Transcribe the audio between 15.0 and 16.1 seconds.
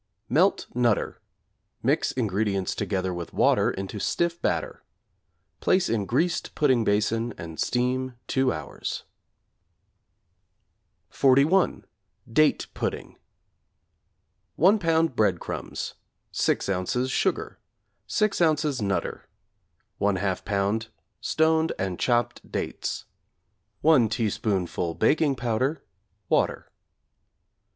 breadcrumbs,